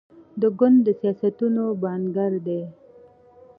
[0.41, 2.61] د ګنده سیاستونو بیانګر دي.